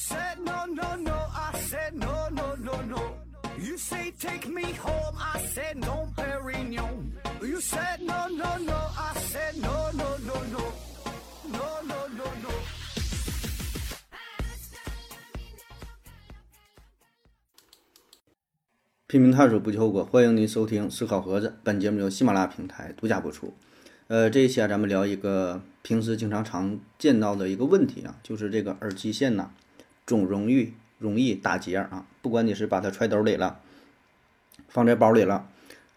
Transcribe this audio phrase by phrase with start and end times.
[0.00, 1.12] said no, no, no.
[1.12, 3.02] I said no, no, no, no.
[3.58, 5.14] You say take me home.
[5.18, 7.12] I said no, Perignon.
[7.42, 8.78] You said no, no, no.
[8.96, 10.62] I said no, no, no, no.
[11.52, 12.50] No, no, no, no.
[19.06, 20.02] 拼命探索，不计后果。
[20.04, 23.52] 欢迎您收听思考盒子，本节目由喜马拉雅平台独家播出。
[24.06, 29.50] 呃，这一期啊，咱们聊一个平时经常常见到的一个问题啊，就是这个耳机线呐，
[30.10, 32.04] 总容易容易打结啊。
[32.20, 33.60] 不管你是把它揣兜里了，
[34.66, 35.46] 放在包里了，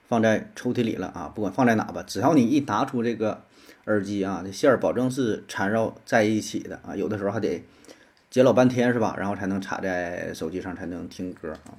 [0.07, 3.41] 放在抽屉里了啊，不管放在哪吧，只要你一拿出这个
[3.85, 7.63] 耳机啊，这线儿保证是缠绕在一起的啊，有的时候还得
[8.29, 9.15] 接老半天是吧？
[9.17, 11.73] 然后才能插在手机上，才能听歌啊。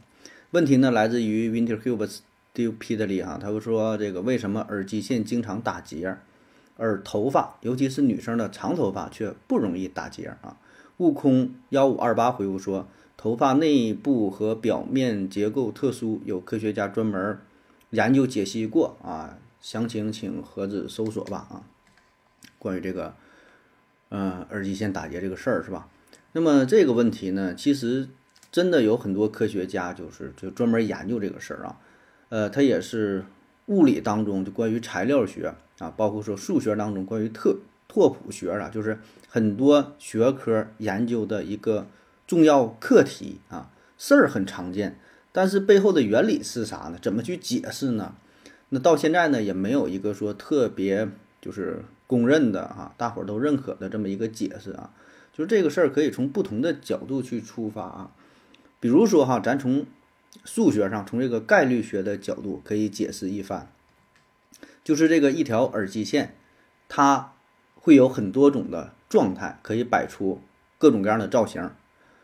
[0.50, 2.18] 问题呢，来自于 Wintercube
[2.52, 6.16] Stupidly 哈，他会说这个为什么耳机线经常打结，
[6.76, 10.56] 而头发，尤其是女生的长头发却不容易打结啊？
[10.98, 17.38] 悟空幺五二八回复说，头发内部和表面结构特殊，有科学家专门
[17.90, 21.62] 研究解析过啊，详情请盒子搜索吧啊。
[22.58, 23.14] 关于这个，
[24.08, 25.88] 呃，耳机线打结这个事儿是吧？
[26.32, 28.08] 那么这个问题呢，其实。
[28.52, 31.76] 真的有很多科学家就是就专门研究这个事儿啊，
[32.28, 33.24] 呃，他也是
[33.66, 37.56] 物理当中就关于材料学啊，包括说数学当中关于特
[37.94, 41.86] 拓扑学啊，就是很多学科研究的一个
[42.26, 44.98] 重要课题啊，事儿很常见，
[45.30, 46.98] 但是背后的原理是啥呢？
[47.00, 48.16] 怎么去解释呢？
[48.70, 51.08] 那到现在呢，也没有一个说特别
[51.40, 54.90] 就是公认的啊，大伙儿都认可的这么一个解释啊，
[55.32, 58.10] 就是这个事儿可以从不同的角度去出发啊。
[58.80, 59.86] 比如说哈，咱从
[60.44, 63.70] 数学上，从这个概率学的角度可以解释一番，
[64.82, 66.34] 就是这个一条耳机线，
[66.88, 67.33] 它
[67.84, 70.40] 会有很多种的状态，可以摆出
[70.78, 71.70] 各种各样的造型。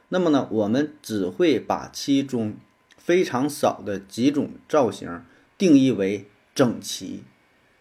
[0.08, 2.54] 那么呢，我们只会把其中
[2.96, 5.22] 非常少的几种造型
[5.58, 7.24] 定义为整齐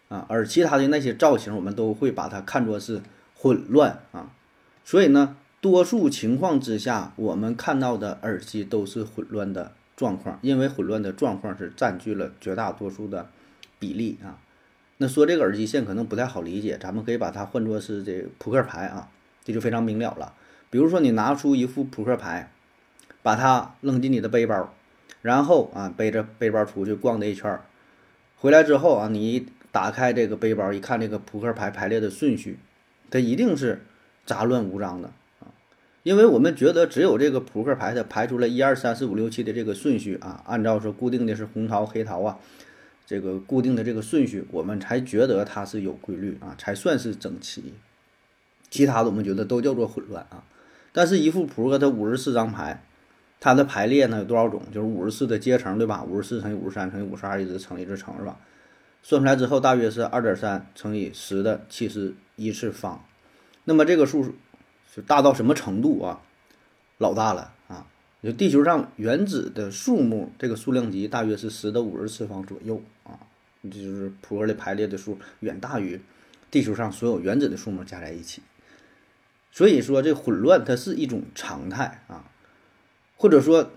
[0.09, 3.01] 啊，而其他的那些造型，我们都会把它看作是
[3.33, 4.33] 混乱啊。
[4.83, 5.37] 所以呢。
[5.61, 13.27] 多数情况之下，我们看到的耳机都是混乱的状况，因为混乱的状况是占据了绝大多数的
[13.77, 14.39] 比例啊。
[15.01, 19.07] 那说这个耳机线可能不太好理解，咱们可以把它换作是这扑克牌啊，
[19.45, 20.33] 这就非常明了了。
[20.69, 22.51] 比如说你拿出一副扑克牌，
[23.21, 24.73] 把它扔进你的背包，
[25.21, 27.61] 然后啊背着背包出去逛了一圈儿，
[28.35, 32.59] 回来之后啊，你打开这个背包一看，这个扑克牌排列的顺序，
[33.09, 33.81] 它一定是
[34.25, 35.47] 杂乱无章的啊。
[36.03, 42.37] 因为我们觉得只有这个扑克牌它排出了一二三四五六七的这个顺序啊，按照说固定的是红桃黑桃啊，
[43.09, 47.73] 这个固定的这个顺序，我们才觉得它是有规律啊，才算是整齐。
[48.69, 50.43] 其他的我们觉得都叫做混乱啊。
[50.91, 52.83] 但是，一副扑克它五十四张牌，
[53.39, 54.61] 它的排列呢有多少种？
[54.71, 56.03] 就是五十四的阶乘，对吧？
[56.03, 58.37] 五十四乘以五十三乘以五十二，一直乘一直乘，是吧？
[59.01, 63.03] 算出来之后，大约是二点三乘以十的七十一次方。
[63.63, 64.35] 那么这个数。
[64.95, 66.19] 就大到什么程度啊？
[66.97, 67.53] 老大了！
[68.21, 73.19] 就地球上原子的数目，这个数量级大约是十的五十次方左右啊。
[73.63, 75.99] 这就是扑克的排列的数，远大于
[76.49, 78.41] 地球上所有原子的数目加在一起。
[79.51, 82.25] 所以说，这混乱它是一种常态啊，
[83.17, 83.71] 或者说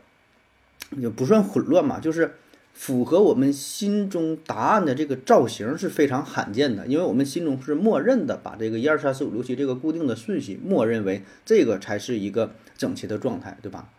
[0.97, 2.35] 也不算混乱嘛，就是。
[2.75, 13.91] 符合我们心中答案的这个造型是非常罕见的，因为我们心中是默认的，把这个一二三四五六七这个固定的顺序默认为这个才是一个整齐的状态，对吧？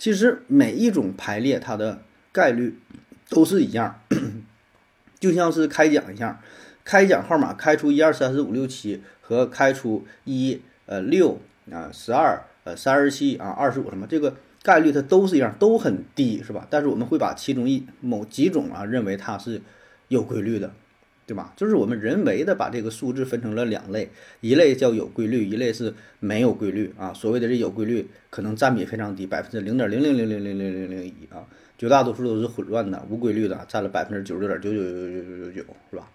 [0.00, 2.00] 其实每一种排列它的
[2.32, 2.78] 概率
[3.28, 4.00] 都是一样，
[5.20, 6.40] 就像是开奖一样，
[6.82, 11.38] 开奖号码开出一二三四五六七和开出一呃六
[11.70, 14.34] 啊十二呃三十七啊二十五什么这个。
[14.62, 16.66] 概率它都是一样，都很低，是吧？
[16.68, 19.62] 但是我们会把其中一某几种啊认为它是
[20.08, 20.70] 有规律的，
[21.30, 21.52] 对吧？
[21.56, 24.10] 就是我们人为的把这个数字分成了两类，
[24.40, 27.14] 一类叫有规律，一类是没有规律啊。
[27.14, 31.46] 所谓的这有规律，可能占比非常低，百分之零点零零零零零零零零一啊，
[31.78, 36.10] 绝大多数都是混乱的、无规律的，占了百分之九十九点九九九九九九九，是吧？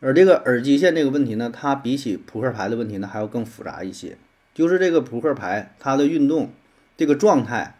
[0.00, 4.18] 而这个耳机线这个问题呢，它比起扑克牌的问题呢还要更复杂一些，
[4.52, 6.50] 就是这个扑克牌它的运动。
[6.98, 7.78] 这个状态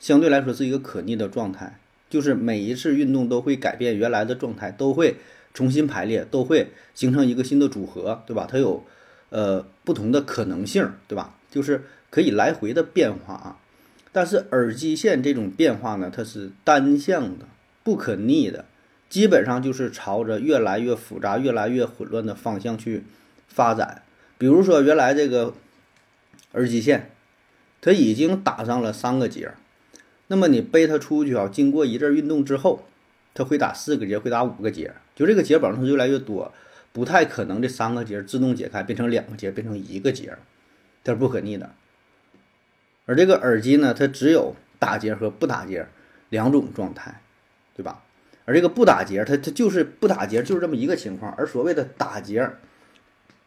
[0.00, 1.78] 相对来说是一个可逆的状态，
[2.08, 5.16] 就是每一次运动都会改变原来的状态，都会
[5.54, 8.48] 重新排列，都会形成一个新的组合，对吧？
[8.50, 8.84] 它有
[9.30, 11.34] 呃不同的可能性，对吧？
[11.50, 13.58] 就是可以来回的变化啊。
[14.12, 17.46] 但是耳机线这种变化呢，它是单向的、
[17.82, 18.64] 不可逆的，
[19.08, 23.04] 基本上就是朝着越来越复杂、越来越混乱的方向去
[23.48, 24.02] 发展。
[24.38, 25.54] 比如说，原来这个
[26.52, 27.10] 耳机线。
[27.84, 29.50] 它已经打上了三个结，
[30.28, 32.84] 那么你背它出去啊，经过一阵运动之后，
[33.34, 36.52] 它会打四个结，会打五个结，就这个结绑是越来越多，
[36.92, 40.36] 不太可能这三个结自动解开变成两个结，变成一个结，
[41.04, 41.70] 它是不可逆的。
[43.04, 45.86] 而这个耳机呢，它只有打结和不打结
[46.30, 47.20] 两种状态，
[47.76, 48.02] 对吧？
[48.44, 51.32] 而这个不打结，它它就是不打结，就是这么一个情况。
[51.34, 52.50] 而所谓的打结，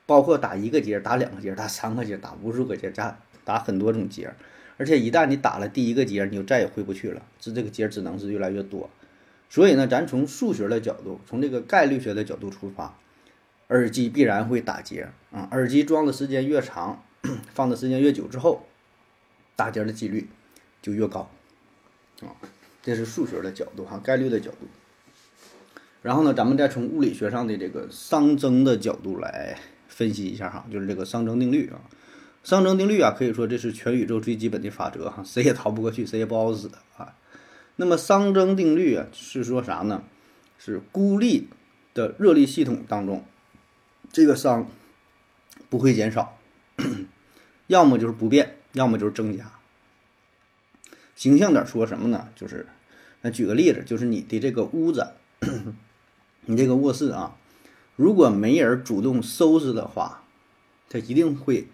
[0.05, 4.33] 包括打一个结、打两个结、打三个结、打无数个结、打打很多种结。
[4.77, 8.89] 而且一旦你打了第一个结，你就再也回不去了，这这个结只能是越来越多。
[9.49, 12.97] 所以呢，咱从数学的角度，从这个概率学的角度出发，
[13.69, 15.47] 耳机必然会打结啊。
[15.51, 17.03] 耳机装的时间越长，
[17.53, 18.65] 放的时间越久之后，
[19.55, 20.27] 打结的几率
[20.81, 21.29] 就越高
[22.21, 22.35] 啊。
[22.81, 24.67] 这是数学的角度哈，概率的角度。
[26.01, 29.57] 然后呢，咱们再从物理学上的这个熵增的角度来
[29.87, 31.81] 分析一下哈，就是这个熵增定律啊。
[32.43, 37.15] 熵增定律啊，可以说这是全宇宙最基本的法则哈，谁也逃不过去，谁也不好使啊。
[37.77, 40.03] 那么熵增定律啊，是说啥呢？
[40.57, 41.49] 是孤立
[41.93, 43.25] 的热力系统当中，
[44.11, 44.65] 这个熵
[45.69, 46.37] 不会减少，
[47.67, 49.51] 要么就是不变，要么就是增加。
[51.15, 52.29] 形象点说什么呢？
[52.35, 52.67] 就是，
[53.21, 55.13] 那举个例子，就是你的这个屋子。
[56.47, 57.35] 你这个卧室啊，
[57.95, 60.23] 如果没人主动收拾的话，
[60.89, 61.67] 它一定会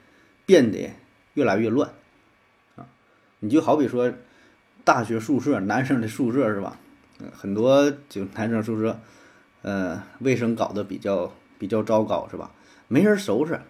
[0.45, 0.91] 变得
[1.33, 1.93] 越来越乱
[2.75, 2.87] 啊！
[3.39, 4.13] 你就好比说
[4.83, 6.79] 大学宿舍，男生的宿舍是吧？
[7.31, 8.99] 很多就男生宿舍，
[9.61, 12.51] 呃，卫生搞得比较比较糟糕是吧？
[12.87, 13.61] 没人收拾，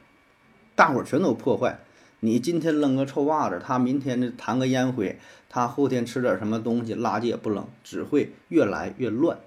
[0.75, 1.79] 大伙儿全都破坏。
[2.21, 5.19] 你今天扔个臭袜子，他明天就弹个烟灰，
[5.49, 9.39] 他后天吃点什么东西，垃圾也不扔，只会越来越乱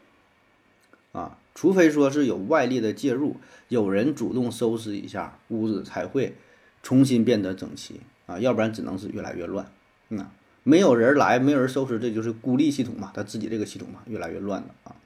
[1.12, 1.38] 啊！
[1.54, 3.36] 除非说是有外力的介入，
[3.68, 6.34] 有人主动收拾一下屋子，才会
[6.82, 9.64] 重新变得整齐啊，要不然只能是越来越乱。
[10.08, 10.28] 那
[10.64, 14.96] 没有人来，没有人收拾，这就是孤立系统嘛，他自己这个系统嘛，越来越乱了啊。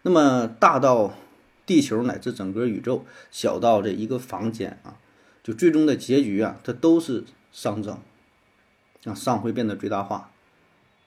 [0.00, 1.12] 那么大到
[1.66, 4.96] 地球乃至整个宇宙，小到这一个房间啊，
[5.42, 7.98] 就最终的结局啊，它都是熵增，
[9.04, 10.30] 啊，熵会变得最大化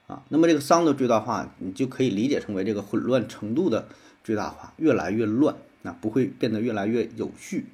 [0.06, 0.22] 啊。
[0.30, 3.88] 那么这个熵的最大化，你就可以理解成为这个混乱程度的。
[4.24, 7.66] 最大化越来越乱，那不会变得越来越有序。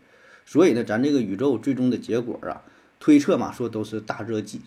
[0.45, 2.63] 所以呢，咱这个宇宙最终的结果啊，
[3.01, 4.61] 推测嘛，说都是大热季，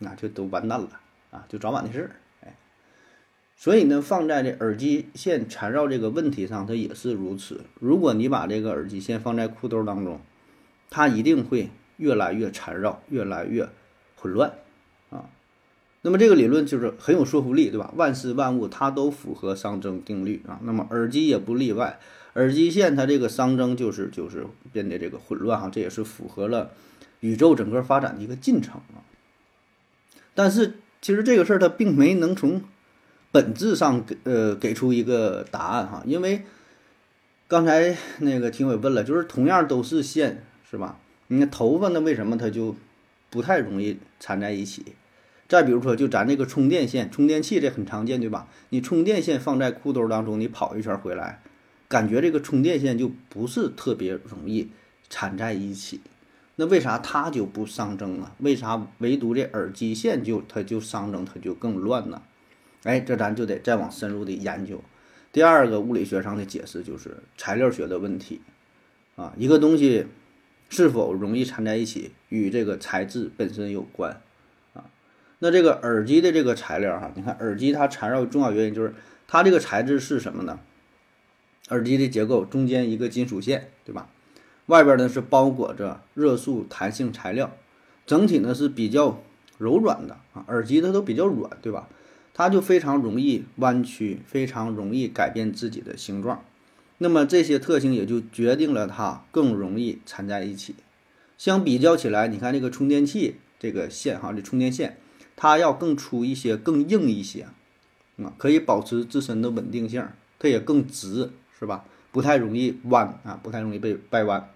[0.00, 0.88] 那就都完蛋了
[1.30, 2.10] 啊，就早晚的事儿。
[2.42, 2.56] 哎，
[3.54, 7.60] 所以呢，放在这耳机线缠绕这个问题上，它也是如此。
[7.78, 10.20] 如果你把这个耳机线放在裤兜当中，
[10.88, 11.68] 它一定会
[11.98, 13.68] 越来越缠绕，越来越
[14.16, 14.54] 混乱
[15.10, 15.30] 啊。
[16.02, 17.92] 那么这个理论就是很有说服力，对吧？
[17.94, 20.58] 万事万物它都符合熵增定律啊。
[20.62, 22.00] 那么耳机也不例外，
[22.36, 26.70] 耳机线它这个熵增就是就是变得这个混乱哈，这也是符合了
[27.20, 29.04] 宇宙整个发展的一个进程啊。
[30.40, 30.72] 但是
[31.02, 32.62] 其实这个事儿它并没能从
[33.30, 36.44] 本质上给呃给出一个答案哈，因为
[37.46, 40.98] 刚才那个听伟问了，就是同样都是线是吧？
[41.26, 42.74] 你看头发那为什么它就
[43.28, 44.82] 不太容易缠在一起？
[45.46, 48.48] 再比如说，就咱这个充电线、充电器，这很常见，对吧？
[48.70, 51.42] 你充电线放在裤兜当中，你跑一圈回来，
[51.86, 54.70] 感觉这个充电线就不是特别容易
[55.10, 56.00] 缠在一起。
[56.60, 58.32] 那为啥它就不熵增呢？
[58.40, 62.20] 为啥唯独这耳机线就它就熵增，它就更乱呢？
[62.82, 64.84] 哎，这咱就得再往深入的研究。
[65.32, 68.42] 第二个物理学上的解释就是材料学的问题
[69.16, 70.04] 啊，一个东西
[70.68, 74.20] 是否容易缠在一起，与这个材质本身有关
[74.74, 74.84] 啊。
[75.38, 78.92] 那这个耳机的这个材料哈，你看耳机它缠绕重要原因就是
[79.26, 80.60] 它这个材质是什么呢？
[81.70, 84.10] 耳机的结构中间一个金属线，对吧？
[84.70, 87.50] 外边呢是包裹着热塑弹性材料，
[88.06, 89.20] 整体呢是比较
[89.58, 90.44] 柔软的啊。
[90.46, 91.88] 耳机它都比较软，对吧？
[92.32, 96.44] 它就非常容易弯曲，非常容易改变自己的形状。
[96.98, 100.76] 那么这些特性也就决定了它更容易缠在一起。
[101.36, 104.98] 相比较起来，你看这个充电器这个线哈，这充电线。
[105.34, 107.48] 它要更粗一些，更硬一些，
[108.18, 110.06] 啊，可以保持自身的稳定性，
[110.38, 111.84] 它也更直，是吧？
[112.12, 114.50] 不太容易弯啊，不太容易被掰弯。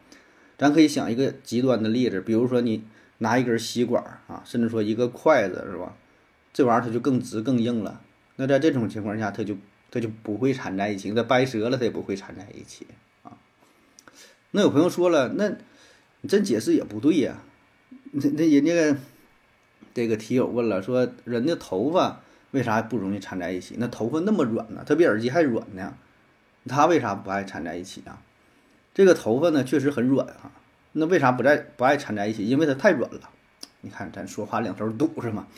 [0.59, 2.85] 咱可以想一个极端的例子，比如说你
[3.19, 5.95] 拿一根吸管啊，甚至说一个筷子，是吧？
[6.53, 8.01] 这玩意儿它就更直更硬了。
[8.37, 9.57] 那在这种情况下，它就
[9.91, 12.87] 它就不会缠在一起，它掰折了它也不会缠在一起
[13.23, 13.37] 啊。
[14.53, 15.49] 那有朋友说了，那
[16.21, 17.43] 你这解释也不对呀，
[18.13, 19.01] 那那人家。
[19.93, 22.21] 这个题友问了，说人的头发
[22.51, 23.77] 为啥不容易缠在一起？
[23.79, 24.83] 那头发那么软呢？
[24.85, 25.97] 它比耳机还软呢，
[26.69, 28.21] 它为啥不爱缠在一起啊？
[28.95, 30.53] 这个头发呢确实很软啊，
[30.93, 32.47] 那为啥不在不爱缠在一起？
[32.47, 33.29] 因为它太软了，
[33.81, 35.49] 你看咱说话两头堵是吗？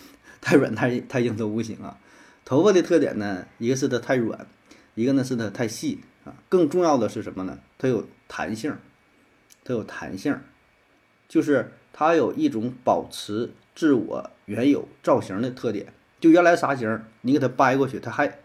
[0.41, 1.99] 太软太太硬都不行啊。
[2.45, 4.47] 头发的特点呢，一个是它太软，
[4.95, 6.33] 一个呢是它太细啊。
[6.49, 7.59] 更重要的是什么呢？
[7.77, 8.75] 它有弹性，
[9.65, 10.39] 它有弹性，
[11.29, 15.93] 就是它有一种保持自我原有造型的特点。
[16.19, 18.39] 就原来啥型，你给它掰过去，它还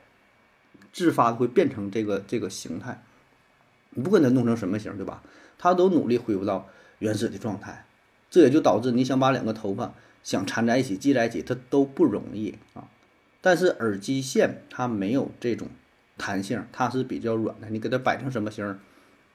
[0.92, 3.02] 自发的会变成这个这个形态。
[3.92, 5.24] 你不管它弄成什么型，对吧？
[5.58, 6.68] 它都努力恢复到
[7.00, 7.86] 原始的状态。
[8.30, 9.94] 这也就导致你想把两个头发
[10.24, 12.88] 想缠在一起、系在一起，它都不容易啊。
[13.42, 15.68] 但是耳机线它没有这种
[16.18, 17.70] 弹性，它是比较软的。
[17.70, 18.80] 你给它摆成什么型，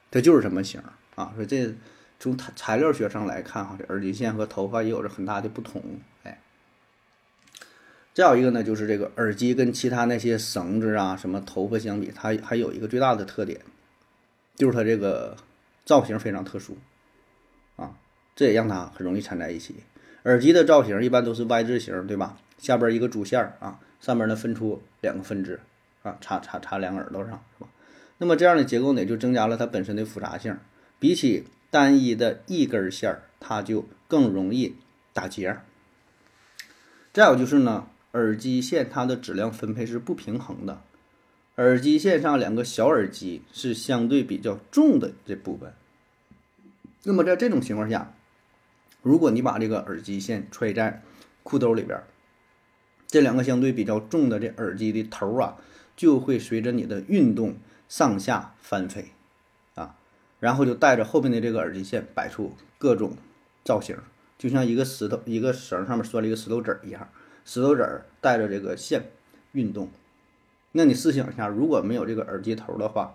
[0.09, 0.81] 它就是什么型
[1.15, 1.31] 啊。
[1.35, 1.75] 所以这
[2.19, 5.83] 从材料学上来看哈，这耳机线和头发也有着很大的不同。
[6.23, 6.41] 哎，
[8.13, 13.61] 再有一个呢，就是这个耳机跟其他那些绳子啊、什么头发相比，它还有一个最大的特点，
[14.57, 15.37] 就是它这个
[15.85, 16.75] 造型非常特殊
[17.77, 17.95] 啊。
[18.35, 19.75] 这也让它很容易缠在一起。
[20.23, 22.37] 耳机的造型一般都是 Y 字形，对吧？
[22.57, 25.61] 下边一个主线儿啊，上面呢分出两个分支
[26.03, 27.69] 啊，插插插两个耳朵上，是吧？
[28.17, 30.57] 那么这样的结构呢，就增加了它本身的复杂性。
[30.99, 34.75] 比起单一的一根线儿，它就更容易
[35.13, 35.57] 打结。
[37.13, 40.81] 再有就是呢，耳机线它的质量分配是不平衡的。
[41.57, 45.73] 耳机线上两个小耳机是相对比较重的这部分。
[47.03, 48.13] 那么在这种情况下，
[49.01, 51.01] 如果你把这个耳机线揣在
[51.41, 51.99] 裤兜里边，
[53.07, 55.57] 这两个相对比较重的这耳机的头啊，
[55.95, 59.13] 就会随着你的运动上下翻飞，
[59.73, 59.95] 啊，
[60.39, 63.17] 然后就带着后面的这个耳机线摆出各种
[63.63, 63.97] 造型，
[64.37, 67.09] 就像一个石头一个绳上面拴了一个石头子儿一样，
[67.45, 69.09] 石头子儿带着这个线
[69.53, 69.89] 运动。
[70.71, 73.13] 那你试想一下，如果没有这个耳机头的话，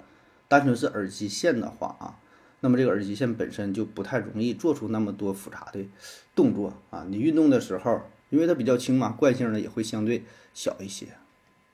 [0.49, 2.19] 单纯是耳机线的话啊。
[2.65, 5.85] 那么这个耳机线本身就不太容易做出那么多复杂的
[6.33, 7.05] 动作啊！
[7.09, 10.23] 你运动的时候，因为它比较轻嘛，惯性呢也会相对
[10.55, 11.07] 小一些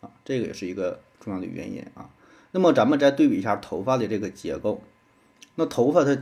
[0.01, 2.09] 啊，这个也是一个重要的原因啊。
[2.53, 4.83] 那么咱们再对比一下头发的这个结构，
[5.57, 6.17] 那头发它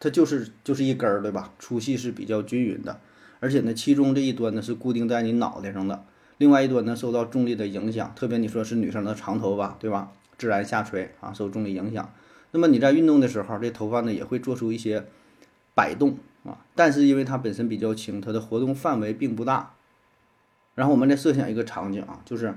[0.00, 1.54] 它就是就是一根儿对吧？
[1.60, 3.00] 粗细是比较均匀的，
[3.38, 6.04] 而且呢，其中这一端呢是固定在你脑袋上的，
[6.42, 10.10] 另外一端呢受到重力的影响，特别你说是女生的长头发对吧？
[10.36, 12.12] 自然下垂啊，受重力影响。
[12.50, 15.06] 那么你在运动的时候，这头发呢也会做出一些
[15.72, 19.74] 摆动啊，但是因为它本身比较轻，它的活动范围并不大。
[20.74, 22.52] 然后我们再设想一个场景啊，就是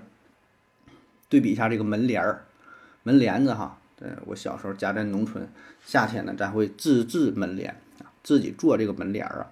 [1.29, 2.45] 对比一下这个门帘儿、
[3.03, 3.77] 门帘子哈。
[3.99, 5.47] 呃，我小时候家在农村，
[5.85, 9.51] 夏天呢咱会自制门帘啊，自己做这个门帘儿啊。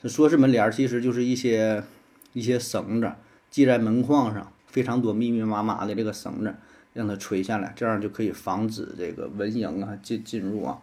[0.00, 1.84] 这说是门帘儿，其实就是一些
[2.32, 3.12] 一些绳子
[3.56, 6.54] 系在门框上，非常多密密麻麻的这个绳子。
[6.92, 10.78] 让它垂下来，这样就可以防止这个蚊蝇啊进进入啊，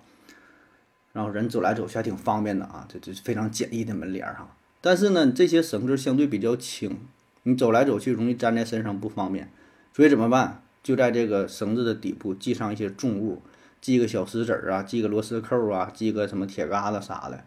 [1.11, 4.55] 然后人走来走去还挺方便的啊，这这非常简易的门帘哈。
[4.79, 6.99] 但是呢，这些绳子相对比较轻，
[7.43, 9.51] 你走来走去容易粘在身上不方便，
[9.91, 10.61] 所以怎么办？
[10.81, 13.41] 就在这个绳子的底部系上一些重物，
[13.81, 17.43] 系个小石子儿啊，系个螺丝扣啊，系个什么铁疙瘩啥的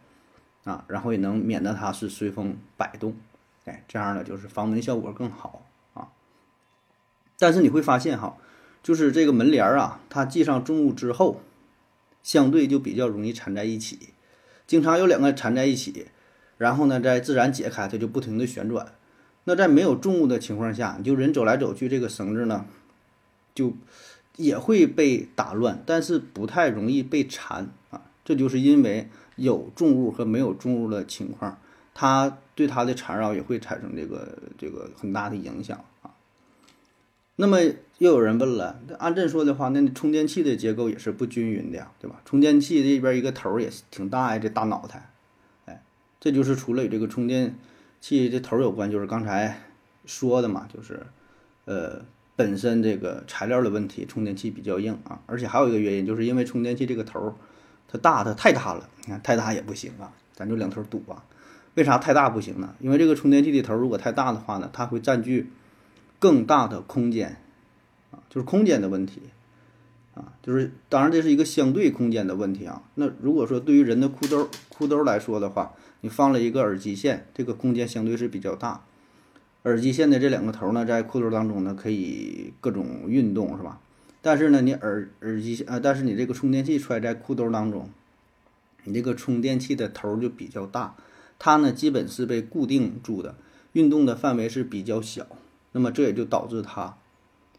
[0.65, 3.15] 啊，然后也能免得它是随风摆动，
[3.67, 5.63] 哎，这样呢就是防蚊效果更好
[5.95, 6.09] 啊。
[7.39, 8.37] 但是你会发现哈。
[8.83, 11.41] 就是这个门帘啊，它系上重物之后，
[12.23, 14.11] 相对就比较容易缠在一起，
[14.65, 16.07] 经常有两个缠在一起，
[16.57, 18.93] 然后呢再自然解开，它就不停的旋转。
[19.43, 22.67] 那在没有重物的情况下，就人走来走去，这个绳子呢，
[23.57, 23.73] 就
[24.37, 28.03] 也会被打乱，但是不太容易被缠啊。
[28.25, 31.59] 这就是因为有重物和没有重物的情况，
[31.93, 36.11] 它对它的缠绕也会产生这个这个很大的影响啊。
[37.37, 37.61] 那么
[37.99, 42.23] 又有人问了，按这说的话，那充电器的结构也是不均匀的呀，对吧？
[42.25, 45.11] 充电器这边一个头也是挺大呀，这大脑袋，
[45.67, 45.83] 哎，
[46.19, 47.55] 这就是除了与这个充电
[48.01, 49.61] 器这头有关，就是刚才
[50.07, 51.07] 说的嘛，就是
[51.67, 52.03] 呃
[52.37, 57.35] 本身这个材料的问题，充电器比较硬啊，而且还有一个原因，就是因为充电器这个头
[57.87, 61.23] 它大，它太大了，你看太大也不行啊，咱就两头堵啊。
[61.77, 62.75] 为啥太大不行呢？
[62.81, 65.51] 因为这个充电器的头如果太大的话呢，它会占据。
[66.19, 67.37] 更大的空间，
[68.11, 69.21] 啊，就是空间的问题，
[70.15, 72.83] 啊，就是当然这是一个相对空间的问题啊。
[72.95, 78.81] 那如果说对于人的裤兜裤兜来说的话，你放了一个耳机线，这个空间相对是比较大。
[79.65, 83.79] 耳机线的这两个头呢，在裤兜当中呢，可以各种运动，是吧？
[84.23, 87.91] 但是呢，你耳耳机呃，但是你这个充电器揣在裤兜当中，
[88.85, 90.95] 你这个充电器的头就比较大，
[91.39, 93.35] 它呢基本是被固定住的，
[93.73, 95.27] 运动的范围是比较小。
[95.73, 96.97] 那么这也就导致它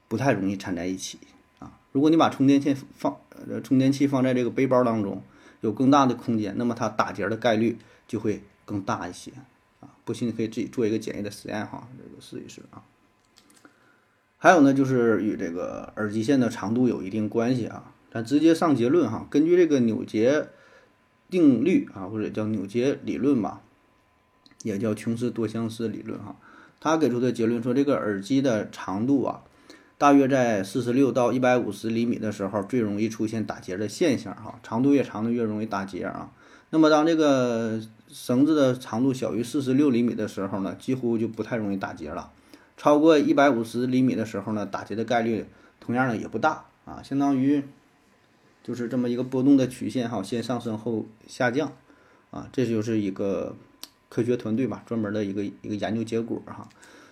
[0.07, 1.19] 不太容易缠在一起
[1.60, 1.79] 啊。
[1.91, 3.17] 如果你把充电线放
[3.48, 5.22] 呃充电器放在这个背包当中，
[5.62, 9.31] 有更大的空间，那么它打结的概率就会更大一些
[9.79, 9.89] 啊。
[10.03, 12.84] 不信你可以自己做一个简易的实验哈，这个试一试啊。
[14.39, 17.91] 还有呢，就是与这个耳机线的长度有一定关系啊。
[18.12, 20.48] 咱直接上结论哈，根据这个扭结
[21.29, 23.62] 定律啊，或者叫扭结理论吧，
[24.63, 26.35] 也叫琼斯多相似理论哈。
[26.79, 29.41] 他给出的结论说，这个耳机的长度啊，
[29.97, 34.59] 大约在四十六到一百五十厘米的时候，最容易出现打结的现象哈。
[34.63, 36.31] 长度越长的越容易打结啊。
[36.69, 42.31] 那么当这个绳子的长度小于四十六厘米的时候呢，几乎就不太容易打结了。
[42.77, 45.45] 超过一百五十厘米的时候呢，打结的概率
[45.79, 47.63] 同样呢也不大啊，相当于。
[48.63, 51.71] 就是这么一个波动的曲线哈，先上升后下降，
[52.31, 53.55] 啊，这就是一个
[54.09, 56.67] 科学团队吧，专门的一个一个研究结果哈。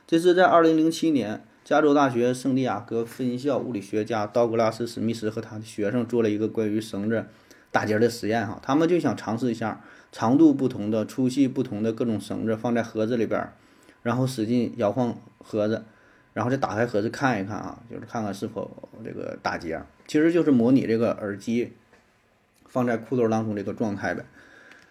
[0.08, 7.26] 这是在二零零七年，加州大学圣地亚哥分校物理学家道格拉斯·史密斯和他的学生做了一个关于绳子
[7.72, 8.60] 打结的实验哈。
[8.62, 13.50] 他们就想尝试一下长度不同的、粗细不同的各种绳子放在盒子里边，
[14.04, 15.84] 然后使劲摇晃盒子。
[16.34, 21.72] 然后再打开盒子看一看啊，就是看看是否这个打结，其实就是模拟这个耳机
[22.66, 24.26] 放在裤兜当中这个状态呗。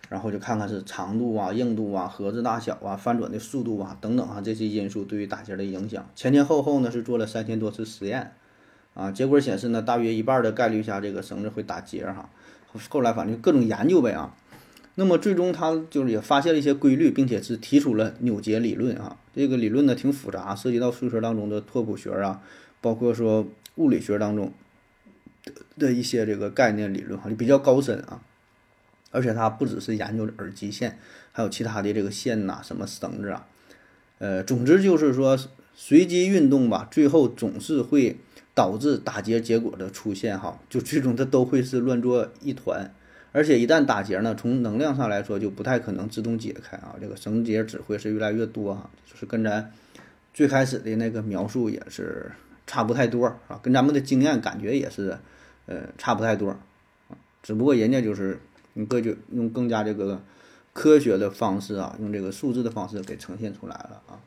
[0.09, 6.07] 然后就看看是长度啊、硬度啊、盒子大小啊、翻转的速度啊等等啊这些因素对于打结的影响。
[6.15, 8.33] 前前后后呢是做了三千多次实验
[8.95, 12.29] 啊，结果显示呢大约一半的概率下这个绳子会打结哈。
[12.89, 14.35] 后来反正各种研究呗啊。
[14.97, 19.17] 那么最终他就是也发现了一些规律，并且是提出了扭结理论啊。
[19.35, 22.41] 这个理论呢挺复杂，涉及到数学当中的拓扑学啊，
[22.81, 23.45] 包括说
[23.75, 24.53] 物理学当中
[25.77, 28.23] 的一些这个概念理论哈，就比较高深啊。
[29.15, 30.99] 而且它不只是研究耳机线，
[31.31, 33.47] 还有其他的这个线呐，什么绳子啊。
[34.19, 35.39] 呃，总之就是说
[35.75, 38.17] 随机运动吧，最后总是会
[38.55, 42.93] 导致打结结果的出现哈，就最终它都会是乱作一团。
[43.33, 49.73] 而且一旦打结呢，从能量上来说就不太可能自动解开啊，这个绳结只会是越来越多哈，就是跟咱
[50.33, 52.31] 最开始的那个描述也是
[52.67, 55.19] 差不太多啊，跟咱们的经验感觉也是
[55.67, 56.57] 呃差不太多，
[57.43, 58.39] 只不过人家就是
[58.75, 60.21] 用更就用更加这个
[60.73, 64.21] 科学的方式啊，用这个数字的方式给呈现出来了啊。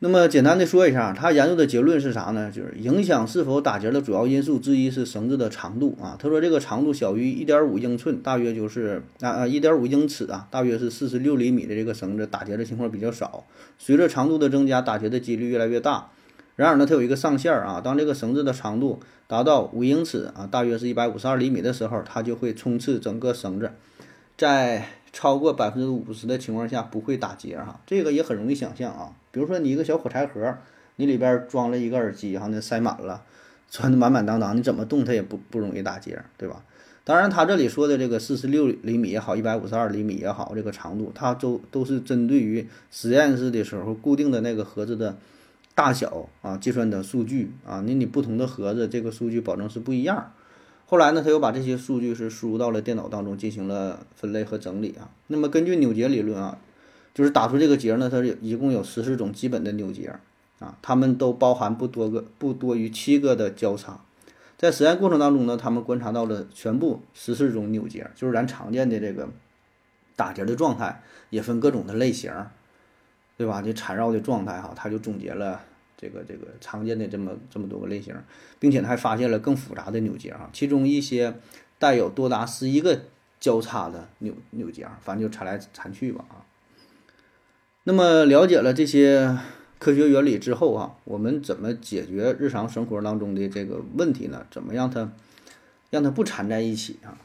[0.00, 2.50] 那么简单的说一下，他研究的结论是啥呢？
[2.50, 6.14] 就是影响是否打结的主要因素之一是绳子的长度啊。
[6.18, 13.46] 他说这个长度小于一点五英寸，大约就是啊啊一点五英尺啊，大约是四十六厘米的这个绳子打结的情况比较少。
[13.78, 16.10] 随着长度的增加，打结的几率越来越大。
[16.56, 23.70] 然而呢，它有一个上限啊，当这个绳子的长度达到五英尺啊，大约是一百五十二厘米的时候，它就会冲刺整个绳子，
[24.36, 24.86] 在。
[25.16, 29.12] 超过百分之五十的情况下不会打结哈，这个也很容易想象啊。
[29.30, 30.58] 比如说你一个小火柴盒，
[30.96, 33.22] 你里边装了一个耳机哈，那塞满了，
[33.70, 36.64] 装的满满当当，你怎么动它也不不容易打结，对吧？
[37.04, 45.16] 当然他这里说的这个四十六厘米也好，一百五十二厘米也好，这个长度它都都是针对于实验室的时候固定的那个盒子的
[45.74, 50.32] 大小啊计算的数据啊，那你不同的盒子这个数据保证是不一样。
[50.86, 55.10] 后来呢，他又把这些数据是输入到了电脑当中进行了分类和整理啊。
[55.26, 56.58] 那么根据扭结理论啊，
[57.12, 60.14] 就是打出这个结呢，它是一共有十四种基本的扭结
[60.60, 63.98] 啊，它们都包含不多个不多于七个的交叉。
[64.56, 69.28] 在实验过程当中呢，他们观察到了全部十四种扭结，就是咱常见的这个
[70.14, 72.32] 打结的状态，也分各种的类型，
[73.36, 73.62] 对吧？
[73.62, 75.60] 这缠绕的状态哈，它就总结了。
[75.96, 78.14] 这个这个常见的这么这么多个类型，
[78.58, 81.34] 并且还发现了更复杂的扭结啊，其中一些
[81.78, 83.00] 带有多达十一个
[83.40, 86.44] 交叉的扭扭结，反正就缠来缠去吧啊。
[87.84, 89.38] 那么了解了这些
[89.78, 94.44] 科学原理之后啊，我们怎么解决日常生活当中的这个问题呢？
[94.50, 95.10] 怎么让它
[95.88, 97.16] 让它不缠在一起啊？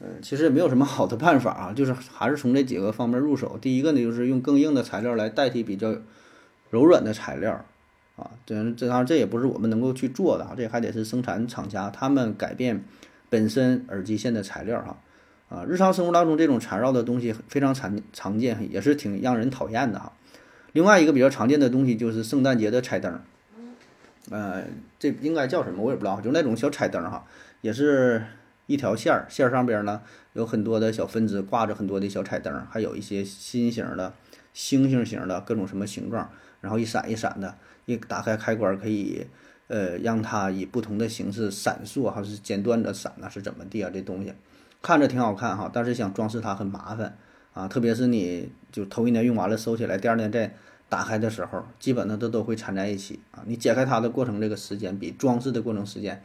[0.00, 3.58] 嗯，其实也没有什么好的办法啊， 就是还是从这几个方面入手。
[3.60, 5.94] 第一个呢，就是用更硬的材料来代替比较
[6.70, 7.64] 柔软的材料。
[8.16, 12.82] 啊，这这当然这也不是我们能够去做的啊，这还得是生产厂家他们改变
[13.28, 14.96] 本身耳机线的材料哈。
[15.48, 20.12] 啊，日常生活当中这种缠绕的东西非常常常见，也是挺让人讨厌的哈。
[20.72, 23.20] 另外一个比较常见的东西就是圣诞节的彩灯，
[24.30, 24.64] 呃，
[24.98, 27.24] 这应该叫什么我也不知道，就那种小彩灯哈，
[27.60, 28.24] 也是
[28.66, 30.02] 一条线儿，线上边呢
[30.32, 34.12] 有很多的小分支，挂着很多的小彩灯，还有一些心形的、
[34.52, 37.54] 星星形的各种什么形状，然后一闪一闪的。
[37.84, 39.24] 一打开开关可以，
[39.68, 43.30] 呃，让它以不同的形式闪烁，还是间断的闪呢？
[43.30, 43.88] 是怎么地啊？
[43.94, 44.32] 这东西
[44.82, 47.16] 看着挺好看哈，但是想装饰它很麻烦
[47.54, 47.68] 啊。
[47.68, 50.52] 特别是你就头一年用完了收起来，第二年再
[50.88, 53.44] 打开的时候，基本上它都会缠在一起啊。
[53.46, 56.20] 你解开它的过程这个时间比装饰的过程时间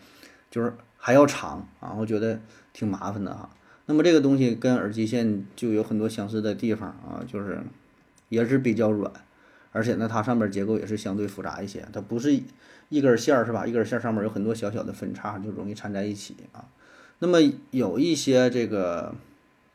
[0.49, 2.39] 就是还要长啊，我觉得
[2.71, 3.49] 挺麻烦的哈。
[3.87, 7.59] 那么这个东西跟耳机线就有很多相似的地方啊，就是
[8.29, 9.11] 也是比较软，
[9.71, 12.39] 而且呢，它上面结构也是相对复杂一些，它不是
[12.89, 13.65] 一根线儿是吧？
[13.65, 16.63] 一根线上面有很多小小的分叉，就容易缠在一起啊。
[17.17, 17.39] 那么
[17.71, 19.15] 有一些这个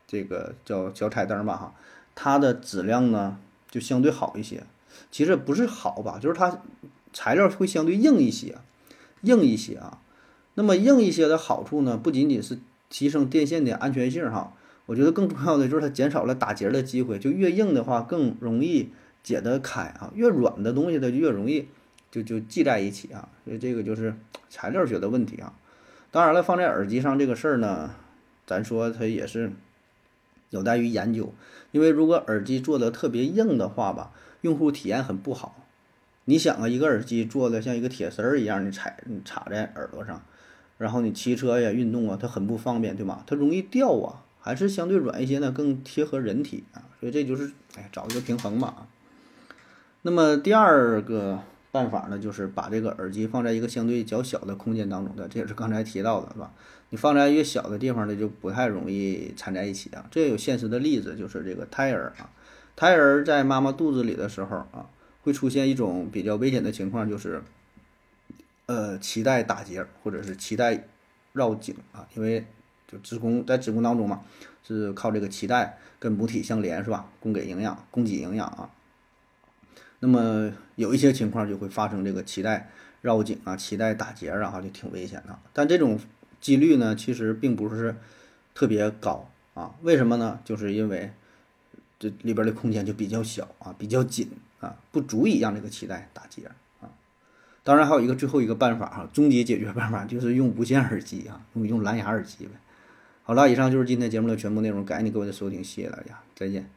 [0.07, 1.75] 这个叫小彩灯吧哈，
[2.15, 3.37] 它的质量呢
[3.69, 4.63] 就相对好一些。
[5.11, 6.61] 其实不是好吧，就是它
[7.11, 8.57] 材料会相对硬一些，
[9.21, 9.99] 硬一些啊。
[10.59, 12.57] 那么硬一些的好处呢，不仅仅是
[12.89, 14.55] 提升电线的安全性哈，
[14.87, 17.19] 我觉得更重要的就是它减少了打结的机会。
[17.19, 18.89] 就越硬的话更容易
[19.21, 21.67] 解得开啊，越软的东西它就越容易
[22.09, 23.29] 就就系在一起啊。
[23.45, 24.15] 所以这个就是
[24.49, 25.53] 材料学的问题啊。
[26.09, 27.91] 当然了，放在耳机上这个事儿呢，
[28.47, 29.51] 咱说它也是
[30.49, 31.31] 有待于研究，
[31.71, 35.67] 因为如果耳机做的特别硬的话吧，用户体验很不好。
[36.25, 40.25] 你想啊，一个耳机做的像一个铁丝儿一样，你踩插在耳朵上。
[40.77, 43.23] 然后你骑车呀、运动啊，它很不方便，对吧？
[43.25, 46.85] 它容易掉啊，还是相对软一些呢，更贴合人体啊。
[46.99, 48.87] 所以这就是，哎，找一个平衡嘛。
[50.03, 51.39] 那么第二个
[51.71, 56.51] 办法呢，就是把这个耳机放在一个相对较小的空间当中的，这也是刚才提到的，是吧？
[56.91, 60.05] 你放在越小的地方呢，就不太容易缠在一起啊。
[60.11, 62.29] 这有现实的例子，就是这个胎儿啊，
[62.75, 64.85] 胎儿在妈妈肚子里的时候啊，
[65.23, 67.41] 会出现一种比较危险的情况，就是。
[68.67, 70.87] 呃，脐带打结或者是脐带
[71.33, 72.45] 绕颈啊，因为
[72.87, 74.21] 就子宫在子宫当中嘛，
[74.65, 77.09] 是靠这个脐带跟母体相连，是吧？
[77.19, 78.69] 供给营养，供给营养啊。
[79.99, 82.69] 那么有一些情况就会发生这个脐带
[83.01, 85.39] 绕颈啊，脐带打结啊，就挺危险的。
[85.53, 85.99] 但这种
[86.41, 87.95] 几率呢，其实并不是
[88.53, 89.73] 特别高啊。
[89.81, 90.39] 为什么呢？
[90.43, 91.11] 就是因为
[91.97, 96.51] 这里边的空间就比较小啊，比较紧啊，不足以让这个脐带打结。
[97.67, 102.53] 当然还有一个最后一个办法哈，终极解决办法就是用无线耳机啊，用 用蓝牙耳机呗。
[103.23, 106.71] 好了，以上就是今天节目的全部内容，感谢你各位的收听，谢谢大家，再见。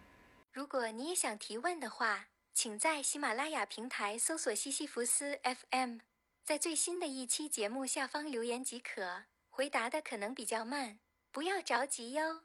[0.53, 5.99] 如果你也想提问的话，请在喜马拉雅平台搜索西西弗斯 FM，
[6.45, 10.99] 在最新的一期节目下方留言即可，回答的可能比较慢，
[11.31, 12.41] 不要着急哟。